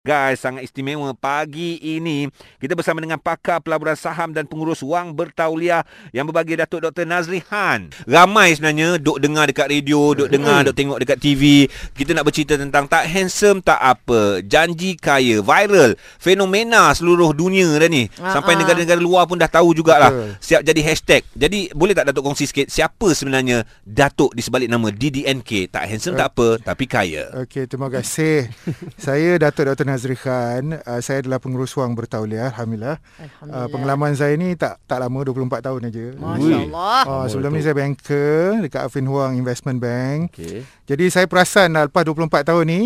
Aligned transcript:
Guys, 0.00 0.40
sangat 0.40 0.64
istimewa 0.64 1.12
pagi 1.12 1.76
ini 1.76 2.24
kita 2.56 2.72
bersama 2.72 3.04
dengan 3.04 3.20
pakar 3.20 3.60
pelaburan 3.60 3.92
saham 3.92 4.32
dan 4.32 4.48
pengurus 4.48 4.80
wang 4.80 5.12
bertauliah 5.12 5.84
yang 6.16 6.24
berbagi 6.24 6.56
Datuk 6.56 6.88
Dr. 6.88 7.04
Nazri 7.04 7.44
Han. 7.52 7.92
Ramai 8.08 8.56
sebenarnya 8.56 8.96
duk 8.96 9.20
dengar 9.20 9.52
dekat 9.52 9.68
radio, 9.68 10.16
duk 10.16 10.32
dengar, 10.32 10.64
duk 10.64 10.72
tengok 10.72 11.04
dekat 11.04 11.20
TV. 11.20 11.68
Kita 11.92 12.16
nak 12.16 12.24
bercerita 12.24 12.56
tentang 12.56 12.88
tak 12.88 13.12
handsome 13.12 13.60
tak 13.60 13.76
apa, 13.76 14.40
janji 14.40 14.96
kaya, 14.96 15.44
viral, 15.44 15.92
fenomena 16.16 16.96
seluruh 16.96 17.36
dunia 17.36 17.68
dah 17.76 17.92
ni. 17.92 18.08
Sampai 18.08 18.56
Ah, 18.56 18.56
ah. 18.56 18.60
negara-negara 18.64 19.00
luar 19.04 19.28
pun 19.28 19.36
dah 19.36 19.52
tahu 19.52 19.76
jugalah. 19.76 20.08
Betul. 20.08 20.32
Siap 20.40 20.60
jadi 20.64 20.80
hashtag. 20.80 21.28
Jadi 21.36 21.76
boleh 21.76 21.92
tak 21.92 22.08
Datuk 22.08 22.24
kongsi 22.24 22.48
sikit 22.48 22.72
siapa 22.72 23.12
sebenarnya 23.12 23.68
Datuk 23.84 24.32
di 24.32 24.40
sebalik 24.40 24.72
nama 24.72 24.88
DDNK? 24.88 25.68
Tak 25.68 25.84
handsome 25.84 26.16
tak 26.16 26.32
apa, 26.32 26.56
tapi 26.56 26.88
kaya. 26.88 27.28
Okey, 27.44 27.68
terima 27.68 27.92
kasih. 27.92 28.48
saya 28.96 29.36
Datuk 29.36 29.68
Dr. 29.68 29.89
Nazri 29.90 30.14
Khan. 30.14 30.78
Uh, 30.80 31.00
saya 31.00 31.20
adalah 31.20 31.36
pengurus 31.36 31.74
wang 31.74 31.92
bertauliah. 31.92 32.48
Alhamdulillah. 32.48 32.96
Uh, 32.96 33.20
Alhamdulillah. 33.20 33.66
pengalaman 33.68 34.12
saya 34.14 34.34
ni 34.34 34.54
tak 34.54 34.78
tak 34.84 34.98
lama 34.98 35.18
24 35.20 35.58
tahun 35.60 35.80
aja. 35.84 36.04
Masya 36.14 36.56
Allah. 36.64 37.00
Uh, 37.04 37.26
sebelum 37.26 37.50
ni 37.50 37.60
saya 37.60 37.74
banker 37.74 38.62
dekat 38.62 38.82
Afin 38.82 39.04
Huang 39.04 39.34
Investment 39.34 39.78
Bank. 39.78 40.30
Okey. 40.32 40.62
Jadi 40.86 41.04
saya 41.08 41.26
perasan 41.26 41.74
dah 41.74 41.84
lepas 41.84 42.02
24 42.02 42.30
tahun 42.46 42.64
ni 42.64 42.82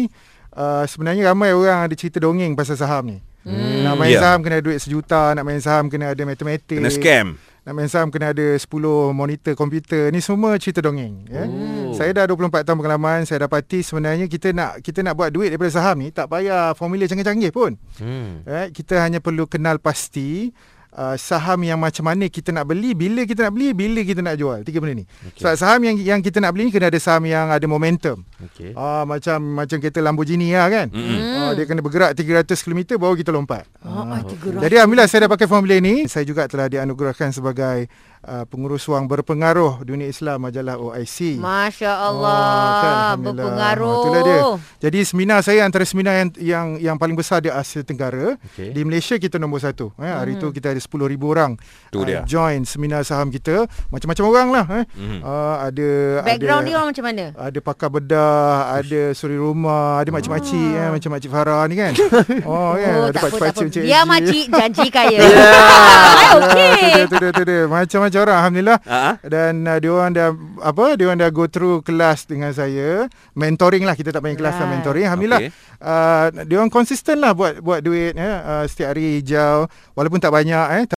uh, 0.53 0.85
sebenarnya 0.85 1.29
ramai 1.29 1.53
orang 1.53 1.85
ada 1.85 1.95
cerita 1.95 2.17
dongeng 2.17 2.55
pasal 2.55 2.75
saham 2.75 3.05
ni. 3.07 3.19
Hmm, 3.45 3.85
nak 3.85 4.01
main 4.01 4.09
Ya. 4.11 4.25
saham 4.25 4.41
kena 4.41 4.59
duit 4.59 4.81
sejuta, 4.81 5.37
nak 5.37 5.45
main 5.45 5.61
saham 5.61 5.93
kena 5.93 6.11
ada 6.11 6.23
matematik. 6.25 6.81
Kena 6.81 6.89
scam. 6.89 7.37
Nak 7.63 7.73
main 7.73 7.89
saham 7.89 8.09
kena 8.09 8.33
ada 8.33 8.47
10 8.57 8.65
monitor 9.13 9.53
komputer. 9.53 10.09
Ni 10.09 10.21
semua 10.21 10.57
cerita 10.57 10.81
dongeng. 10.81 11.29
Ya? 11.29 11.45
Oh. 11.45 11.74
Saya 11.97 12.11
dah 12.13 12.25
24 12.29 12.67
tahun 12.67 12.79
pengalaman. 12.79 13.19
Saya 13.25 13.47
dapati 13.47 13.81
sebenarnya 13.81 14.27
kita 14.27 14.53
nak 14.53 14.83
kita 14.83 15.01
nak 15.01 15.15
buat 15.15 15.31
duit 15.31 15.55
daripada 15.55 15.73
saham 15.73 16.03
ni 16.03 16.11
tak 16.11 16.31
payah 16.31 16.75
formula 16.75 17.07
canggih-canggih 17.07 17.51
pun. 17.55 17.79
Hmm. 17.99 18.43
Right? 18.45 18.71
Kita 18.75 19.01
hanya 19.01 19.23
perlu 19.23 19.47
kenal 19.47 19.79
pasti 19.79 20.53
uh, 20.95 21.17
saham 21.19 21.61
yang 21.67 21.79
macam 21.79 22.07
mana 22.07 22.31
kita 22.31 22.55
nak 22.55 22.71
beli, 22.71 22.95
bila 22.95 23.27
kita 23.27 23.51
nak 23.51 23.53
beli, 23.55 23.75
bila 23.75 24.01
kita 24.07 24.21
nak 24.23 24.39
jual. 24.39 24.63
Tiga 24.63 24.79
benda 24.79 25.03
ni. 25.03 25.05
Okay. 25.05 25.43
Sebab 25.43 25.55
saham 25.59 25.81
yang 25.83 25.97
yang 26.01 26.21
kita 26.23 26.39
nak 26.39 26.55
beli 26.55 26.71
ni 26.71 26.73
kena 26.73 26.89
ada 26.89 27.01
saham 27.03 27.27
yang 27.27 27.51
ada 27.51 27.67
momentum. 27.67 28.23
Okey. 28.51 28.73
Ah 28.79 29.03
macam 29.05 29.43
macam 29.43 29.77
kereta 29.83 29.99
Lamborghini 30.01 30.55
lah 30.55 30.71
kan. 30.71 30.87
Mm-mm. 30.95 31.21
Ah, 31.35 31.53
dia 31.53 31.65
kena 31.67 31.83
bergerak 31.83 32.15
300 32.15 32.55
km 32.55 32.81
baru 32.97 33.15
kita 33.19 33.31
lompat. 33.35 33.67
Oh, 33.83 34.07
ah, 34.07 34.23
tiga 34.23 34.63
Jadi 34.63 34.75
alhamdulillah 34.79 35.09
saya 35.11 35.27
dah 35.27 35.31
pakai 35.35 35.47
formula 35.51 35.77
ni. 35.83 36.07
Saya 36.07 36.25
juga 36.25 36.47
telah 36.47 36.71
dianugerahkan 36.71 37.35
sebagai 37.35 37.91
uh, 38.27 38.45
pengurus 38.45 38.85
wang 38.85 39.05
berpengaruh 39.05 39.81
dunia 39.81 40.05
Islam 40.05 40.43
majalah 40.43 40.77
OIC. 40.77 41.37
Masya 41.37 41.87
Ah, 41.87 41.95
kan, 41.95 42.07
Allah. 42.07 42.35
Alhamdulillah. 42.35 43.33
Berpengaruh. 43.35 43.89
Ah, 43.91 44.01
itulah 44.01 44.23
dia. 44.23 44.41
Jadi 44.81 44.99
seminar 45.03 45.39
saya 45.41 45.61
antara 45.63 45.85
seminar 45.85 46.15
yang 46.17 46.29
yang 46.37 46.67
yang 46.83 46.97
paling 46.97 47.15
besar 47.15 47.39
di 47.39 47.49
Asia 47.49 47.81
Tenggara. 47.81 48.35
Okey. 48.43 48.73
Di 48.73 48.81
Malaysia 48.83 49.15
kita 49.15 49.37
nombor 49.37 49.61
satu. 49.61 49.93
Eh, 49.97 50.09
hari 50.09 50.35
tu 50.37 50.49
kita 50.49 50.71
ada 50.71 50.81
10,000 50.81 50.91
orang 51.25 51.53
Tu 51.89 52.01
dia. 52.03 52.25
join 52.25 52.65
seminar 52.65 53.03
saham 53.03 53.29
kita. 53.29 53.65
Macam-macam 53.89 54.25
orang 54.25 54.49
lah. 54.51 54.65
Eh. 54.73 54.85
Mhm. 54.91 55.19
Uh, 55.21 55.57
ada 55.63 55.89
Background 56.25 56.61
ada, 56.61 56.67
dia 56.67 56.75
orang 56.75 56.89
macam 56.91 57.05
mana? 57.05 57.25
ada 57.35 57.59
pakar 57.61 57.89
bedah, 57.89 58.45
ada 58.75 59.03
suri 59.13 59.37
rumah, 59.37 60.01
ada 60.01 60.09
makcik-makcik 60.09 60.71
eh, 60.75 60.91
macam 60.91 61.11
makcik 61.11 61.31
Farah 61.31 61.63
ni 61.67 61.77
kan. 61.77 61.93
Oh 62.45 62.75
kan, 62.75 62.95
oh, 62.95 63.07
ada 63.09 63.19
pakcik-pakcik 63.19 63.67
macam 63.67 63.83
Dia 63.83 63.99
Eji. 63.99 64.07
makcik 64.07 64.47
janji 64.49 64.87
kaya. 64.89 65.19
Ah, 65.21 66.35
Okey. 66.41 66.73
tu 66.75 66.89
dia, 66.89 67.05
tu 67.07 67.17
dia, 67.19 67.31
tu 67.31 67.43
dia. 67.45 67.61
Macam-macam 67.67 68.14
orang 68.23 68.37
alhamdulillah. 68.39 68.79
Ah, 68.87 68.95
ah. 68.95 69.15
Dan 69.25 69.67
uh, 69.67 69.79
dia 69.83 69.91
orang 69.91 70.13
dah 70.15 70.29
apa? 70.63 70.95
Dia 70.95 71.05
orang 71.11 71.19
dah 71.19 71.31
go 71.35 71.51
through 71.51 71.83
kelas 71.83 72.31
dengan 72.31 72.55
saya, 72.55 73.11
mentoring 73.35 73.83
lah 73.83 73.99
kita 73.99 74.15
tak 74.15 74.23
panggil 74.23 74.39
kelas 74.39 74.55
lah 74.55 74.67
Right. 74.69 74.75
mentoring. 74.79 75.05
Alhamdulillah. 75.09 75.43
Okey. 75.43 75.53
Uh, 75.85 76.27
dia 76.47 76.57
orang 76.63 76.73
konsisten 76.73 77.19
lah 77.19 77.35
buat 77.35 77.59
buat 77.61 77.83
duit 77.83 78.15
ya. 78.15 78.31
Uh, 78.41 78.65
setiap 78.65 78.95
hari 78.95 79.19
hijau 79.21 79.67
walaupun 79.93 80.23
tak 80.23 80.31
banyak 80.31 80.67
eh 80.81 80.85